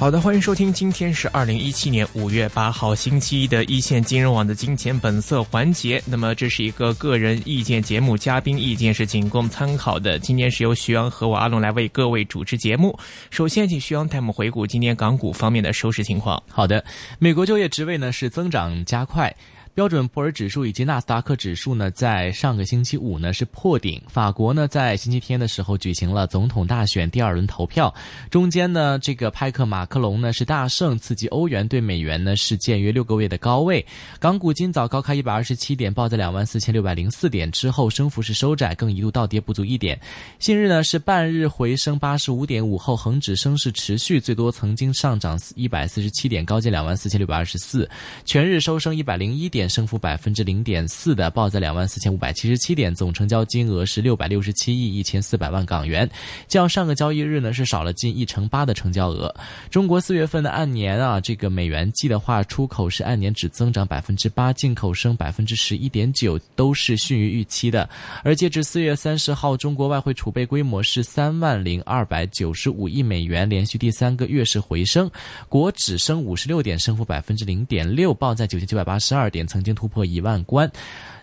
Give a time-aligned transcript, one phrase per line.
[0.00, 6.00] 好的，欢迎收听，今天是二零一七年五月八号星期一的一线金融网的金钱本色环节。
[6.06, 10.16] 那么这是一个个人意见节目，嘉宾意见是仅供参考的。
[10.16, 12.96] 今天是由徐阳和我阿龙来为各位主持节目。
[13.30, 16.40] 首先，请徐阳带我们回顾今天港股方面的收市情况。
[16.48, 16.84] 好的，
[17.18, 19.34] 美国就业职位呢是增长加快。
[19.78, 24.02] 标准普尔指数以及纳斯达克指数呢，在上个星期五呢是破顶。
[24.08, 27.94] 法国呢在星期天的时候举行了总统大选第二轮投票，
[28.28, 33.86] 中间呢这个派克马克龙呢是大胜，刺激欧元对美元呢是见约六个月的高位。
[34.18, 39.96] 港股今早高开一百二十七点，报在两万四千六百零四点，之后升幅是收窄，更一度倒跌不足一点。
[40.40, 47.88] 近日呢是半日回升八十五点，午后恒指升势持续，最多曾经上涨一百四十七点，高见两万四千六百二十四，
[48.24, 49.67] 全日收升一百零一点。
[49.68, 56.08] 升幅百分之零点四的，报在两万四千五百七十七点，总成交金额是六百六十七亿一千四百万港元，
[56.46, 59.34] 较上个交易日呢是少了近一成八的成交额。
[59.70, 67.88] 中国四月份的按年啊，这个美元计的话，出口是按年只增长百分之八，进口升百分之十一点九，都是逊于预期的。
[68.22, 75.10] 而截至四月三十号，中国外汇储备规模是三万零二百九十五亿美元，连续第三个月是回升，
[75.48, 79.47] 国指升五十六点，升幅百分之零点六，报在九千九百八十二点。
[79.48, 80.70] 曾经突破一万关。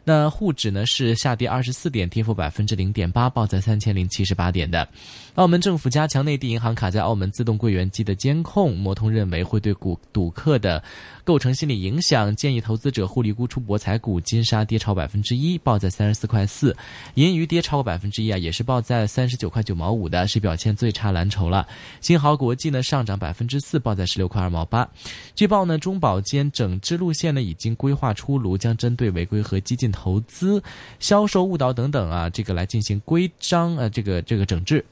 [0.08, 4.88] 那沪指呢是下跌二十四点，跌幅百分之零点八，报在三千零七十八点的。
[5.34, 10.82] 澳门政府加强内地银行卡在澳门自动柜员机的监控，摩通认为会对股赌客的
[11.24, 14.22] 构成心理影响，建议投资者互利沽出博彩股。
[14.22, 16.72] 金沙跌超百分之一，报在三十四块四；
[17.16, 21.68] 银娱跌超过百分之一啊，也是报在三十九块九毛五的，是表现最差蓝筹了。
[22.00, 24.88] 新豪国际呢上涨百分之四，报在十六块二毛八。
[25.34, 29.92] 据报呢，中保监整治路线呢已经规划出炉，将针对违规和激进。
[29.96, 30.62] 投资、
[31.00, 34.84] 销售误导等等啊，这个来进行规章呃，这个这个整治。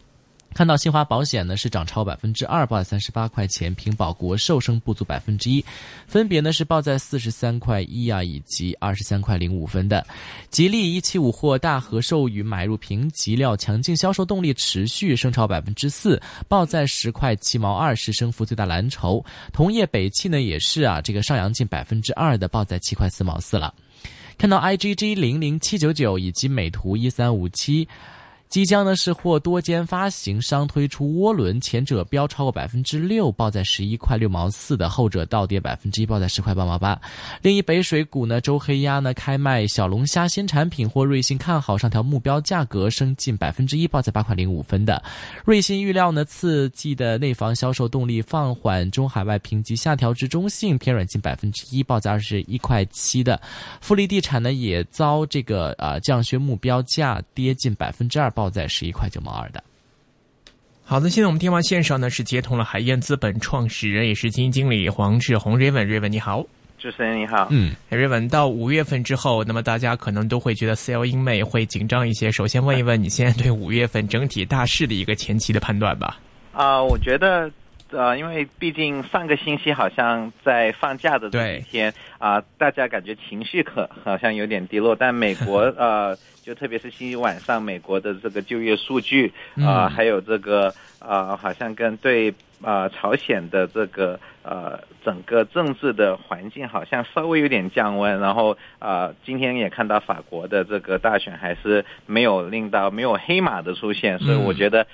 [0.56, 5.66] 看到新华保险呢是涨超百分之二，报三十八块钱；平保国寿升不足百分之一，
[6.06, 10.06] 分别呢是报在四十三块一啊，以及二十三块零五分的。
[10.52, 19.26] 吉利一七五或大和寿宇买入评级料，强劲销售动力持续，升超百分之四，报在十块七毛二，是升幅最大蓝筹。
[19.52, 23.74] 同业北汽呢也是啊，这个上扬近百分之二的，报在七块四毛四了。
[24.38, 27.88] 看到 IGG 零零七九九以及美图一三五七。
[28.54, 37.02] 即将呢是获多间发行商推出涡轮，前者飙超过百分之六，报在十一块六毛四的；后者倒跌百分之一，报在十块八毛八。
[37.42, 45.02] 另一北水股呢，周黑鸭呢开卖小龙虾新产品，或瑞幸看好上调目标价格，升近百分之一，报在八块零五分的。
[45.44, 53.42] 瑞幸预料呢，次季的内房销售动力放缓，中海外评级下调至中性，偏软近百分之一，报在二十一块七的。
[53.82, 58.43] 富力地产呢也遭这个呃降宣目标价，跌近百分之二，报。
[58.44, 59.64] 报在十一块九毛二的。
[60.84, 66.44] 好的，现在我们电话线上呢是接通了海燕资本创始人也是基金经理黄志宏瑞文，瑞文你好，
[66.78, 72.30] 主持人你好，嗯，瑞文到五月份之后，那么大家可能都会觉得 sell in May 会紧张一些。
[72.30, 76.20] 首先问一问你现在对五月份整体大势的一个前期的判断吧。
[76.52, 77.50] 啊，我觉得
[77.94, 86.18] 呃，因为毕竟上个星期好像在放假的这几天啊，大家感觉情绪可好像有点低落，但美国 呃。
[86.46, 89.32] 就特别是星期晚上，美国的这个就业数据
[89.66, 98.20] 啊，还有这个呃，好像跟对啊朝鲜的这个呃整个政治的环境好像稍微有点降温。
[98.20, 104.86] 然后啊，今天也看到法国的这个大选还是没有令到没有黑马的出现，所以我觉得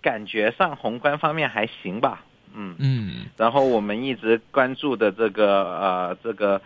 [0.00, 2.22] 感觉上宏观方面还行吧。
[2.22, 3.26] 嗯嗯。
[3.36, 6.60] 然后我们一直关注的这个呃这个。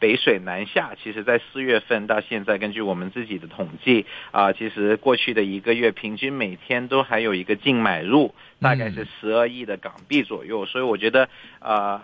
[0.00, 10.66] 北水南下，其实，在四月份到现在，根据我们自己的统计啊，其实过去的一个月，平均每天都还有一个净买入，大概是十二亿的港币左右。
[10.66, 11.30] 所以我觉得，
[11.60, 12.02] 呃，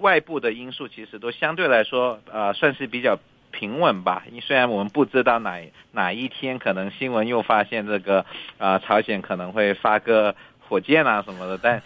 [0.00, 3.18] 外部的因素其实都相对来说，呃，算是比较
[3.52, 4.24] 平稳吧。
[4.42, 5.62] 虽然我们不知道哪
[5.92, 8.26] 哪一天可能新闻又发现这个
[8.58, 10.34] 啊，朝鲜可能会发个
[10.68, 11.82] 火箭啊什么的，但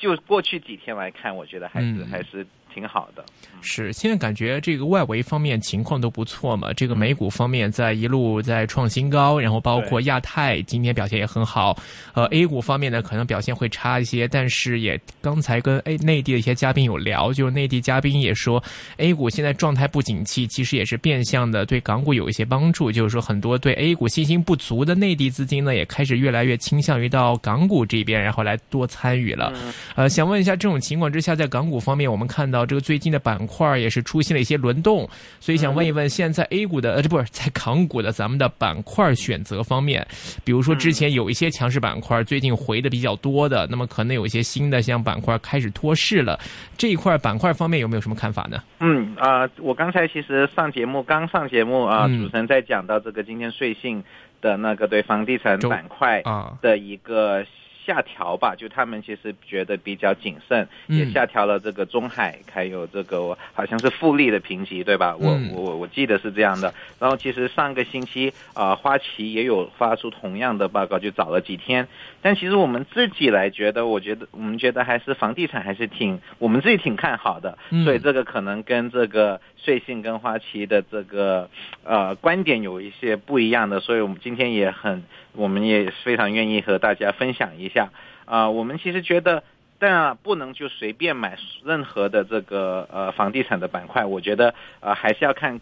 [0.00, 2.46] 就过去几天来看，我觉得还是还是。
[2.76, 3.24] 挺好的。
[3.62, 6.74] 是，现在感觉这个外围方面情况都不错嘛。
[6.74, 11.74] 这个美股方面在一路在创新高，然后包括亚太今天表现也很好。
[12.12, 18.62] 呃，A 股方面呢，可能表现会差一些，但是也刚才跟 A 内地的一些嘉宾有聊，就是内地嘉宾也说
[18.98, 22.92] ，A 股现在状态不景气，其实也是变相的对港股有一些帮助。
[22.92, 29.50] 就是说，很多对 A 股信心不足的内地资金呢，也开始越来越倾向于到港股这边，然后来多参与了。
[29.94, 35.08] 呃，想问一下，这种情况之下，在港股方面，我们看到这个最近的板块也是出现了一些轮动，
[35.40, 40.06] 所以想问一问，现在 A 股的呃，这不是在港股的咱们的板块选择方面，
[40.44, 46.38] 比如说之前有一些强势板块，最近回的比较多的，那么可能有一些新的像板块开始脱市了，
[46.76, 48.62] 这一块板块方面有没有什么看法呢？
[48.80, 54.02] 嗯啊，我刚才其实上节目刚上节目啊，主持人在讲到这个今天税信
[54.40, 57.44] 的那个对房地产板块啊的一个。
[57.86, 65.16] 下调吧，就他们其实觉得比较谨慎，也下调了这个中海，还有这个好像是富力的评级，对吧？
[65.16, 66.74] 我我我我记得是这样的。
[66.98, 71.86] 然后其实上个星期啊，花旗也有发出同样的报告，就早了几天。
[72.20, 77.56] 但其实我们自己来觉得，我觉得我们觉得还是房地产还是挺我们自己挺看好的。
[77.84, 81.48] 所以这个可能跟这个瑞信跟花旗的这个
[81.84, 85.04] 呃观点有一些不一样的，所以我们今天也很。
[85.38, 87.75] 我们也非常愿意和大家分享一下
[88.24, 89.42] 啊，我们其实觉得，
[89.78, 95.60] 但不能就随便买任何的这个呃房地产的板块，我觉得呃还是要看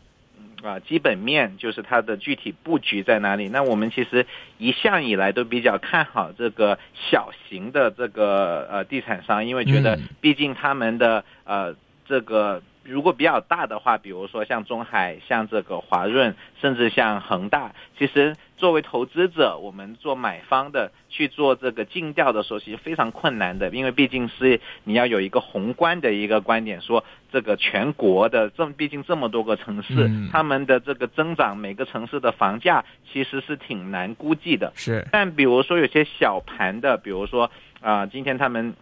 [0.63, 3.49] 啊基本面，就是它的具体布局在哪里。
[3.49, 4.27] 那我们其实
[4.59, 11.75] 一向以来都比较看好这个小型的这个呃地产商，因为觉得毕竟他们的呃
[12.07, 12.63] 这个。
[12.85, 34.73] 如果比较大的话，比如说像中海、像这个华润，甚至像恒大，其实作为投资者，我们做买方的去做这个尽调的时候，其实非常困难的，因为毕竟是你要有一个宏观的一个观点，说这个全国的这毕竟这么多个城市，他们的这个增长，每个城市的房价其实是挺难估计的。
[34.77, 37.51] 是，但比如说有些小盘的，比如说
[37.81, 38.75] 啊，今天他们。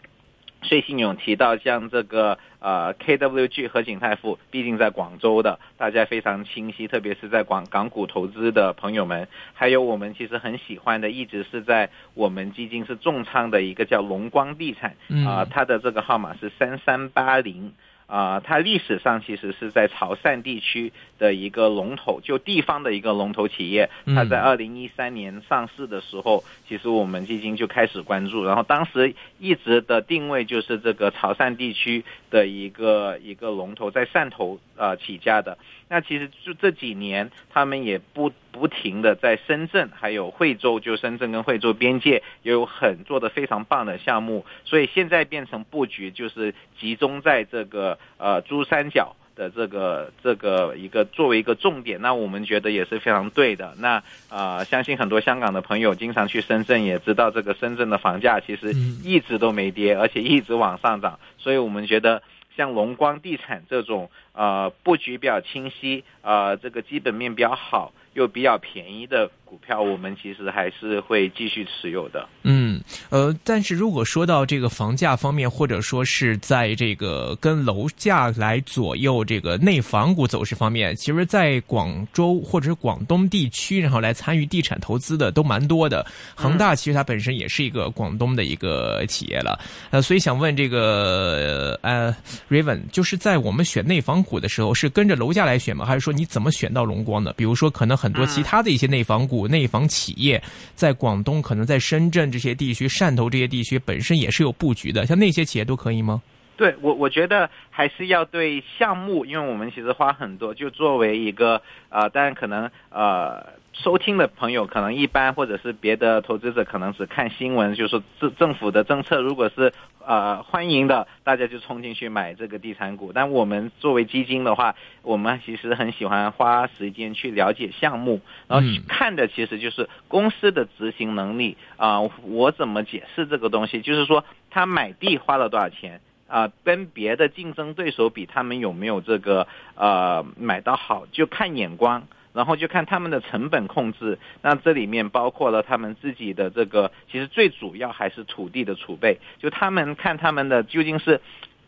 [0.62, 17.73] 税信勇提到像这个呃 KWG 和景泰富，毕竟在广州的，大家非常清晰，特别是在广港股投资的朋友们，还有我们其实很喜欢的，一直是在我们基金是重仓的一个叫龙光地产，啊，它的这个号码是三三八零。
[18.12, 23.88] 啊，它历史上其实是在潮汕地区的一个龙头，就地方的一个龙头企业。
[24.05, 35.56] 它在二零一三年上市的时候，其实我们基金就开始关注，然后当时一直的定位就是这个潮汕地区的一个一个龙头，在汕头呃起家的。
[35.92, 53.74] 那其实就这几年，他们也不不停的在深圳，还有惠州，就深圳跟惠州边界也有很做的非常棒的项目，所以现在变成布局就是集中在这个呃珠三角的这个这个一个作为一个重点，那我们觉得也是非常对的。
[53.78, 58.72] 那啊，相信很多香港的朋友经常去深圳，也知道这个深圳的房价其实
[59.04, 62.22] 一直都没跌，而且一直往上涨，所以我们觉得。
[62.62, 69.31] 像龙光地产这种，呃，布局比较清晰，呃，这个基本面比较好又比较便宜的。
[69.44, 72.26] 股票我们其实还是会继续持有的。
[72.43, 72.81] 嗯，
[73.11, 86.06] 呃，但是如果说到这个房价方面，或者说是在这个跟楼价来左右这个内房股走势方面，其实，在广州或者是广东地区，然后来参与地产投资的都蛮多的。
[86.35, 89.61] 恒大其实它本身也是一个广东的一个企业了，
[89.91, 92.17] 呃，所以想问这个呃
[92.49, 95.85] ，Raven，就是在我们选内房股的时候，是跟着楼价来选吗？
[95.85, 97.35] 还是说你怎么选到龙光的？
[97.35, 99.46] 比如说，可能很多其他的一些内房股。
[99.46, 100.43] 内房企业
[100.75, 106.20] 在广东，可能在深圳这些地区、汕头这些地区本身也是有布局的，像那些企业都可以吗？
[106.56, 113.62] 对我，我觉得还是要对项目，因为我们其实花很多，就作为一个呃，当然可能呃。
[113.73, 119.73] 收听的朋友可能一般，或者是别的投资者可能只看新闻，就是说政政府的政策，如果是
[120.05, 123.12] 呃欢迎的，大家就冲进去买这个地产股。
[123.14, 132.02] 但我们作为基金的话，我们其实很喜欢花时间去了解项目，然后看的其实就是公司的执行能力啊。
[132.25, 133.81] 我怎么解释这个东西？
[133.81, 136.52] 就是说他买地花了多少钱啊？
[136.62, 141.07] 跟别的竞争对手比，他们有没有这个呃买到好？
[141.11, 142.02] 就看眼光。
[142.32, 149.18] 然后就看他们的成本控制，那这里面包括了他们自己的这个，其实最主要还是土地的储备。
[149.38, 151.20] 就他们看他们的究竟是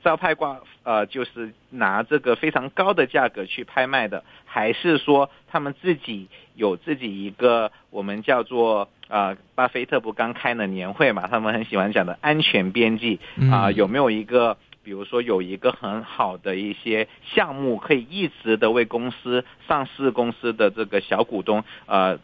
[0.03, 13.21] 招拍挂，呃，就是拿这个非常高的价格去拍卖的，还是说他们自己有自己一个我们叫做啊，巴菲特不刚开了年会嘛，他们很喜欢讲的安全边际
[13.53, 14.57] 啊，有没有一个？
[14.85, 22.19] 比如说有一个很好的一些项目，可以一直的为公司上市公司的这个小股东，呃。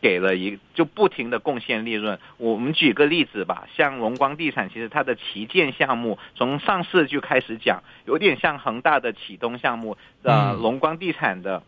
[0.00, 2.18] 给了一就不停的贡献利润。
[2.38, 9.96] 我们举个例子吧，像龙光地产，其实它的旗舰项目从上市就开始讲，有点像恒大的启东项目。
[10.22, 11.62] 呃，龙光地产的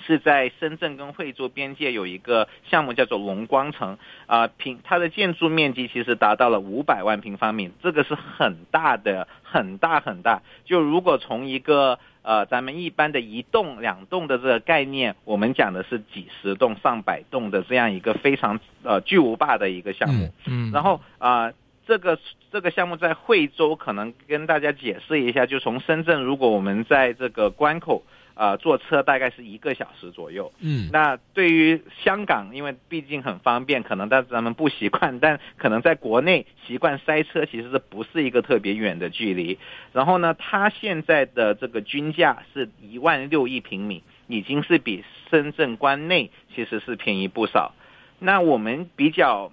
[0.00, 10.42] 是在深圳跟惠州边界有一个项目叫做龙光城，啊，平它的建筑面积其实达到了五百万平方米，这个是很大的，很大很大。
[10.64, 20.30] 就如果从一个呃，咱们一般的一栋两栋的这个概念，我们讲的是几十栋、上百栋的这样一个非常呃巨无霸的一个项目。
[20.44, 21.50] 嗯，然后啊，
[21.90, 22.16] 这个
[22.52, 28.04] 这个项目在惠州，可能跟大家解释一下，就从深圳，如果我们在这个关口。
[28.34, 30.50] 啊，坐车大概是一个小时左右。
[30.60, 39.58] 嗯，那对于香港，因为毕竟很方便，可能但咱们不习惯， 但可能在国内习惯塞车，其实是不是一个特别远的距离？
[39.92, 47.74] 然后呢，它现在的这个均价是一万六一平米，已经是比深圳关内其实是便宜不少。
[48.20, 49.52] 那我们比较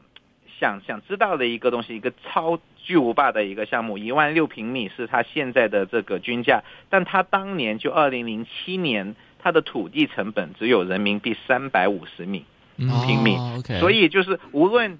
[0.60, 2.60] 想想知道的一个东西，一个超。
[2.80, 12.46] 巨无霸的一个项目，一万六平米是它现在的这个均价，但它当年就二零零七年，它的土地成本只有人民币三百五十米
[12.78, 13.36] 平米，
[13.82, 15.00] 所以就是无论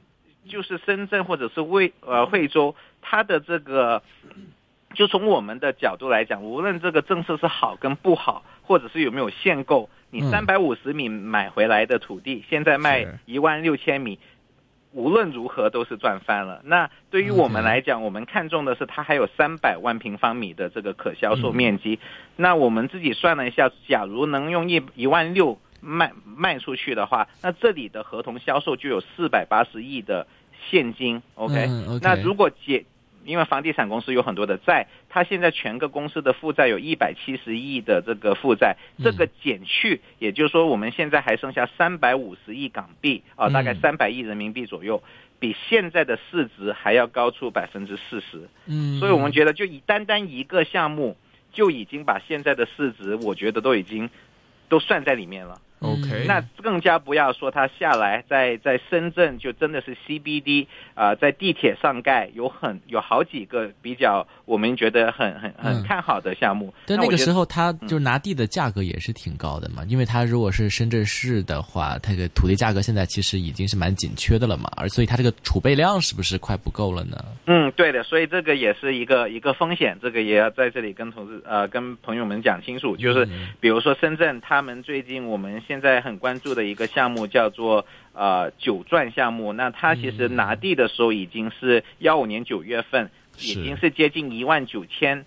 [0.50, 4.04] 就是深圳或者是惠呃惠州，它的这个
[4.94, 14.20] 就从我们的角度来讲，无论这个政策是好跟不好，或者是有没有限购，你三百五十米买回来的土地，现在卖一万六千米。
[14.98, 16.60] 无论如何都是赚翻了。
[16.66, 22.00] 那对于我们来讲，我们看中的是它还有三百万平方米的这个可销售面积。
[22.36, 30.26] 那我们自己算了一下，假如能用一一万六卖卖出去的话，那这里的合同销售就有四百八十亿的
[30.68, 31.22] 现金。
[31.36, 31.68] OK，
[32.02, 32.84] 那如果解。
[33.28, 45.04] 因为房地产公司有很多的债，它现在全个公司的负债有一百七十亿的这个负债，这个减去，也就是说我们现在还剩下三百五十亿港币啊，大概三百亿人民币左右，
[45.40, 48.48] 比现在的市值还要高出百分之四十。
[48.66, 51.18] 嗯，所以我们觉得就以单单一个项目
[51.52, 54.10] 就已经把现在的市值，我觉得都已经
[54.70, 55.60] 都算在里面了。
[55.80, 60.66] OK，那更加不要说它下来在在深圳就真的是 CBD
[60.96, 66.74] 啊，在地铁上盖有很有好几个比较我们觉得很很很看好的项目。
[66.88, 77.24] 但那个时候他就是拿地的价格也是挺高的嘛，因为他如果是深圳市的话，它的土地价格现在其实已经是蛮紧缺的了嘛，而所以它这个储备量是不是快不够了呢？
[77.46, 83.28] 嗯，对的，所以这个也是一个一个风险，这个也要在这里跟同事呃跟朋友们讲清楚，就是
[83.60, 85.62] 比如说深圳他们最近我们。
[85.68, 95.26] 现在很关注的一个项目叫做呃九转项目，那它其实拿地的时候已经是幺五年九月份，已经是接近一万九千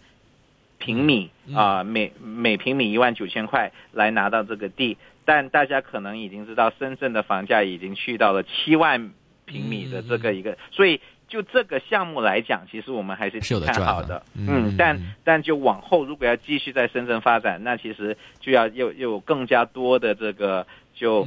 [0.78, 9.12] 平米啊，每每平米一万九千块来拿到这个地，但大家可能已经知道深圳的房价已经去到了七万
[9.44, 11.00] 平米的这个一个，所以。
[11.30, 14.22] 就这个项目来讲，其实我们还是挺看好的。
[14.34, 21.26] 嗯，但但就往后如果要继续在深圳发展，那其实就要又又有更加多的这个，就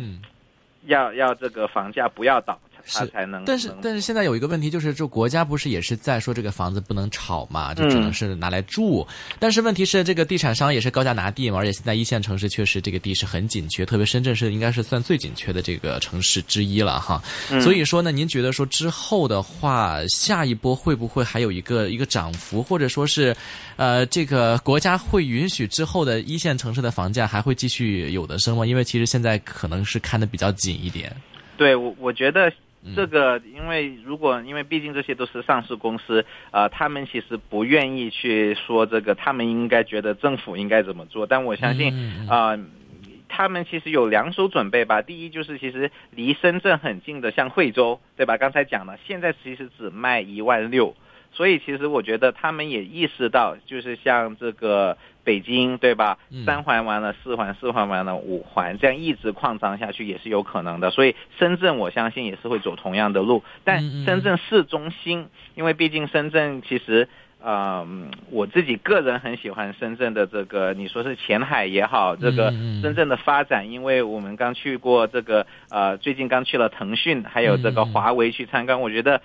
[0.85, 2.59] 要要这个房价不要倒。
[2.85, 9.07] 是才能，但是但是现在有一个问题，就是就国家不是也是在说这个房子不能炒嘛，就只能是拿来住。
[9.39, 17.23] 但是问题是，这个地产商也是高价拿地嘛，而且现在一线城市确实这个地是很紧缺，特别深圳是应该是算最紧缺的这个城市之一了哈。
[17.61, 23.33] 所以说呢，您觉得说之后的话，下一波会不会还有一个一个涨幅，或者说是，
[23.77, 28.65] 呃，这个国家会允许之后的一线城市的房价还会继续有的升吗？
[28.65, 31.15] 因为其实现在可能是看的比较紧一点。
[31.55, 32.51] 对，我我觉得。
[32.95, 41.25] 这个，因为如果因为毕竟这些都是上市公司，啊，他们其实不愿意去说这个，他们应该觉得政府应该怎么做。
[41.25, 41.93] 但我相信，
[42.29, 42.59] 啊，
[43.29, 45.01] 他们其实有两手准备吧。
[45.01, 48.37] 第一就是其实离深圳很近的，像惠州，对吧？
[48.37, 50.95] 刚才讲了，现在其实只卖一万六。
[51.35, 56.17] 所以其实我觉得他们也意识到，就是像这个北京，对吧？
[56.45, 60.91] 三环完了，四环，四环完了，五环，这样一直扩张下去也是有可能的。
[60.91, 63.43] 所以深圳我相信也是会走同样的路。
[63.63, 67.07] 但深圳市中心，因为毕竟深圳其实，
[67.41, 67.87] 呃，
[68.31, 72.51] 我自己个人很喜欢深圳的这个，你说是前海也好，这个
[72.81, 79.21] 深圳的发展，因为我们刚去过这个，呃，最近刚去了腾讯，还有这个华为去参观，我觉得。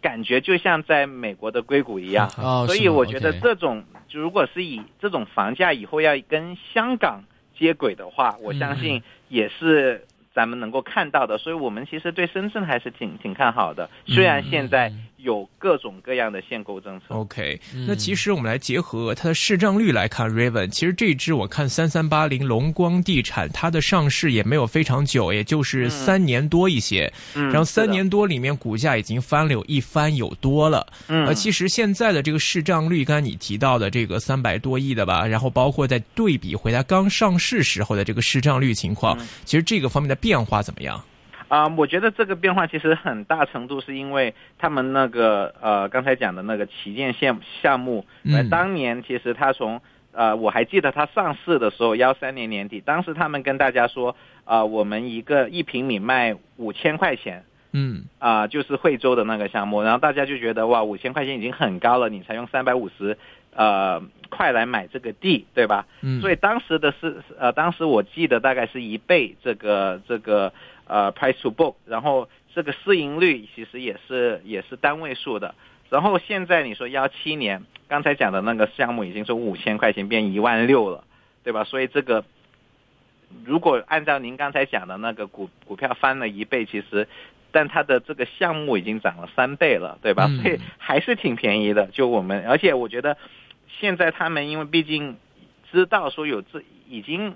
[0.00, 2.28] 感觉就像在美国的硅谷一样，
[2.66, 7.24] 所以我觉得这种如果是以这种房价以后要跟香港
[7.58, 11.36] 接轨的话，我相信也是咱们能够看到的。
[11.38, 13.90] 所以我们其实对深圳还是挺挺看好的。
[14.06, 17.06] 虽然现在有各种各样的限购政策。
[17.08, 27.12] OK，那其实我们来结合它的市账率来看，Raven，其实这支我看三三八零龙光地产，它的上市也没有非常久，也就是三年多一些。
[27.34, 30.86] 嗯，然后三年多里面股价已经翻了有一番有多了。
[31.08, 41.02] 嗯，呃，其实现在的这个市账率，刚才你提到的这个三百多亿的吧，然后包括在对比回它刚上市时候的这个市账率情况，其实这个方面的变化怎么样？
[41.48, 49.80] 啊，我觉得这个变化其实很大程度是因为他们那个呃刚才讲的那个旗舰项项目，呃，当年其实他从
[50.12, 54.14] 呃我还记得他上市的时候，幺三年年底，当时他们跟大家说，
[54.44, 63.16] 啊，我们一个一平米卖五千块钱，嗯，啊，就是惠州的那个项目，然后大家就觉得哇，五千块钱已经很高了，你才用三百五十
[63.54, 65.86] 呃块来买这个地，对吧？
[66.02, 70.52] 嗯，所以当时的是呃，当时我记得大概是一倍这个这个。
[70.88, 75.54] 呃，price to book，然后这个市盈率其实也是也是单位数的。
[75.90, 81.04] 然后现在你说幺七年，刚才讲的那个项目已经从五千块钱变一万六了，
[81.44, 81.64] 对吧？
[81.64, 82.24] 所以这个
[83.44, 87.06] 如果按照您刚才讲的那个股股票翻了一倍，其实
[87.52, 90.26] 但它的这个项目已经涨了三倍了，对吧？
[90.42, 91.86] 所以还是挺便宜的。
[91.88, 93.18] 就我们，而且我觉得
[93.68, 95.18] 现在他们因为毕竟
[95.70, 97.34] 知道说有这已经。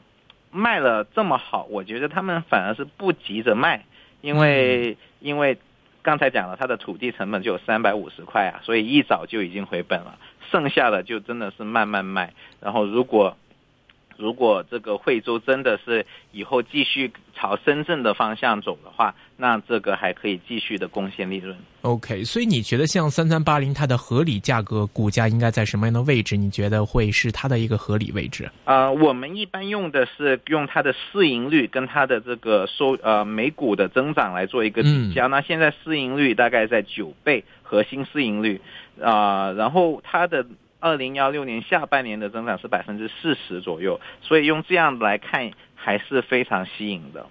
[0.53, 3.85] 卖了这么好，我觉得他们反而是不急着卖，
[4.21, 5.59] 因为因为
[6.03, 10.19] 刚才讲了，它的土地成本就有三百五十块啊，所以一早就已经回本了，
[10.51, 12.35] 剩下的就真的是慢慢卖。
[12.61, 13.37] 然后如果
[14.23, 21.57] 如果这个惠州真的是以后继续朝深圳的方向走的话，那这个还可以继续的贡献利润。
[21.81, 26.37] OK，所以你觉得像三三八零它的合理价格股价应该在什么样的位置？
[26.37, 28.49] 你觉得会是它的一个合理位置？
[28.65, 35.27] 啊，我们一般用的是用它的市盈率跟它的这个收呃每股的增长来做一个比较。
[35.27, 38.61] 那现在市盈率大概在九倍，核心市盈率
[39.01, 40.47] 啊，然后它的。
[40.83, 47.25] 二零幺六年下半年的增长是百分之四十左右，所以用这样来看还是非常吸引的。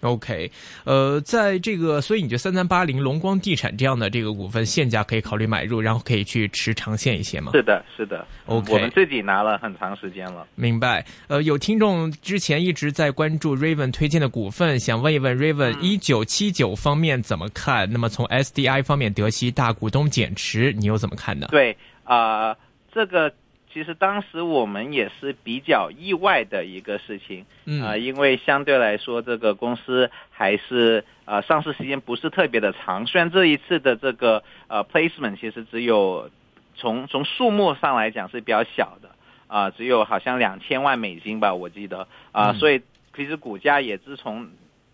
[0.00, 0.50] OK，
[0.84, 7.52] 呃，在这个，所以你觉得三三八零龙光地产这样的这个股份现价可以考虑买入，然后可以去持长线一些吗？
[7.54, 8.24] 是的，是的。
[8.44, 10.46] OK，我们自己拿了很长时间了。
[10.54, 11.04] 明白。
[11.28, 17.90] 呃，有听众之前一直在关注 Raven 推荐的股份，想问一问 Raven 一九七九方面怎么看？
[17.90, 21.48] 那么从 SDI 方面，德熙大股东减持，你又怎么看呢？
[21.50, 22.54] 对啊。
[22.96, 23.34] 这个
[23.70, 27.44] 其实当时我们也是比较意外的一个事情，
[27.84, 36.30] 啊，因为相对来说这个公司还是呃上市时间不是特别的长，虽然这一次的这个呃 placement 其实只有
[36.74, 39.10] 从从数目上来讲是比较小的，
[39.46, 42.80] 啊，只有好像两千万美金吧，我记得啊，所以
[43.14, 44.48] 其实股价也自从。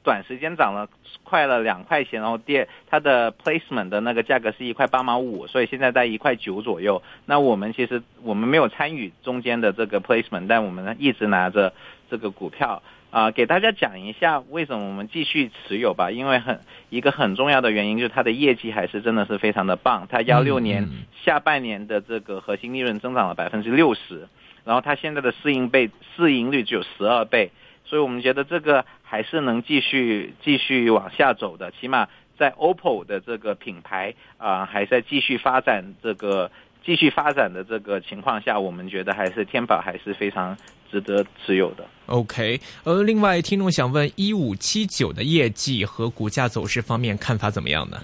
[0.05, 0.89] 短时间涨了
[1.23, 7.03] 快了两块钱，然后跌它的 placement 的那个价格是一块八毛五，所以现在在一块九左右。
[7.27, 11.73] 那我们其实我们没有参与中间的这个 placement，但我们一直拿着
[12.11, 16.11] 这个股票啊，给大家讲一下为什么我们继续持有吧。
[16.11, 16.61] 因为很
[16.91, 20.89] 一个很重要的原因就是它的业绩还是真的是非常的棒，它幺六年
[21.25, 24.27] 下半年的这个核心利润增长了百分之六十，
[24.65, 27.53] 然后它现在的市盈倍市盈率只有十二倍。
[27.93, 36.51] 所以我们觉得这个还是能继续继续往下走的，起码在 OPPO 的这个品牌啊还在继续发展这个
[36.83, 40.57] 继续发展的这个情况下，我们觉得还是天宝还是非常
[40.91, 41.87] 值得持有的。
[42.07, 47.99] OK，呃，另外听众想问一五七九的业绩和股价走势方面看法怎么样呢？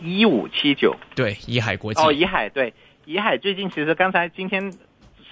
[0.00, 4.74] 一五七九对，怡海国际哦，怡海对，怡海最近其实刚才今天。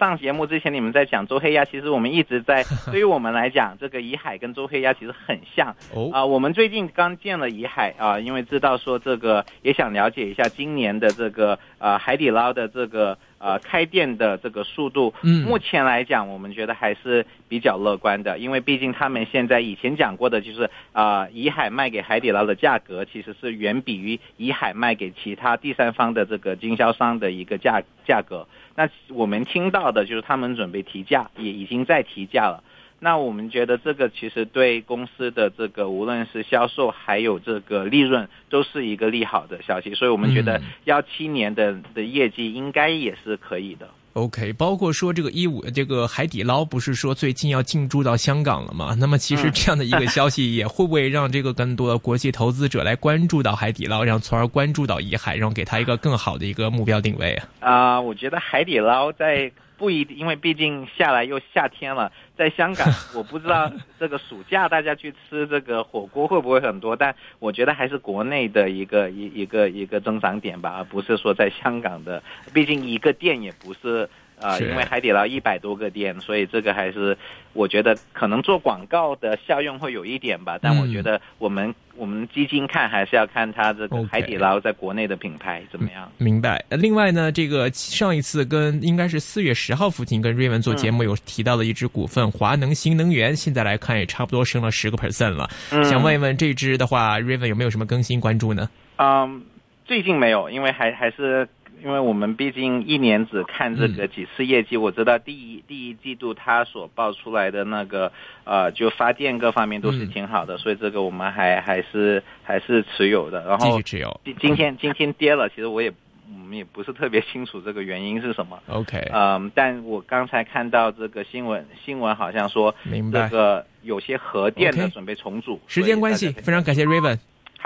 [0.02, 2.64] 上节目之前，你们在讲周黑鸭，其实我们一直在。
[2.90, 5.76] 对于我们来讲，这个怡海跟周黑鸭其实很像。
[5.94, 6.10] 哦。
[6.12, 15.14] 啊，我们最近刚建了怡海啊，因为知道说这个，也想了解一下今年的这个呃海底捞的这个呃开店的这个速度。
[15.22, 15.44] 嗯。
[15.44, 28.48] 目前来讲，我们觉得还是比较乐观的，因为毕竟他们现在以前讲过的就是啊，怡海卖给海底捞的价格其实是远比于怡海卖给其他第三方的这个经销商的一个价价格。
[28.74, 32.62] 那我们听到的就是他们准备提价，也已经在提价了。
[33.00, 43.88] 那我们觉得这个其实对公司的这个无论是销售还有这个利润都是一个利好的消息，所以我们觉得幺七年的的业绩应该也是可以的。
[44.14, 48.94] OK，包括说这个一五这个海底捞不是说最近要进驻到香港了吗？
[49.00, 57.70] 那么其实这样的一个消息也会不会让这个更多的国际投资者来关注到海底捞，让从而关注到怡海，然后给他一个更好的一个目标定位啊？
[57.72, 59.50] 啊，我觉得海底捞在。
[59.82, 63.68] 不一定，因为毕竟下来又夏天了，在香港 我不知道
[63.98, 72.22] 这个暑假大家去吃这个火锅会不会很多，但我觉得还是国内的一个一一个一个增长点吧，而不是说在香港的，
[72.54, 74.08] 毕竟一个店也不是。
[74.42, 77.16] 啊，因为海底捞一百多个店，所以这个还是
[77.52, 80.58] 我觉得可能做广告的效用会有一点吧。
[80.60, 86.10] 但我觉得我们我们基金看还是要看它这个海底捞在国内的品牌怎么样。
[86.18, 86.64] 明白。
[86.70, 95.48] 另外呢，这个上一次跟应该是四月十号附近跟瑞文做节目有提到的一只股份华能新能源，现在来看也差不多升了十个 percent 了。
[95.84, 98.68] 想问一问这只的话，瑞文有没有什么更新关注呢？
[98.96, 99.42] 嗯，
[99.84, 101.48] 最近没有，因为还还是。
[101.84, 108.12] 因为我们毕竟一年只看这个几次业绩，我知道第一第一季度它所报出来的那个
[108.44, 113.44] 呃，就发电各方面都是挺好的，所以这个我们还还是还是持有的。
[113.46, 114.20] 然后继续持有。
[114.40, 115.92] 今天今天跌了，其实我也
[116.28, 118.62] 我们也不是特别清楚这个原因是什么。
[118.68, 119.10] OK。
[119.12, 122.72] 嗯，但我刚才看到这个新闻新闻好像说，
[123.12, 125.60] 这个有些核电的准备重组。
[125.66, 127.18] 时间关系，非常感谢 Raven。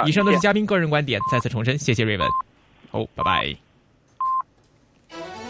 [0.07, 2.29] 以上都是嘉宾个人观点，再次重申，谢谢 Raven。
[2.90, 3.65] 好，拜拜。